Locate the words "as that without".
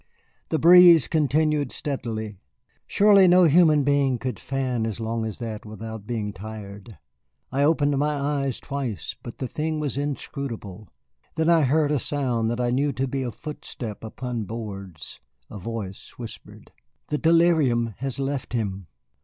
5.25-6.07